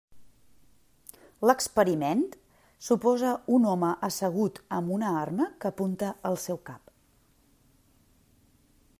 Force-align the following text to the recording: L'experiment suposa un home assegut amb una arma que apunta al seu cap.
L'experiment 1.49 2.23
suposa 2.85 3.33
un 3.57 3.67
home 3.73 3.89
assegut 4.07 4.57
amb 4.77 4.95
una 4.95 5.11
arma 5.19 5.47
que 5.59 5.69
apunta 5.71 6.09
al 6.31 6.39
seu 6.45 6.59
cap. 6.71 6.89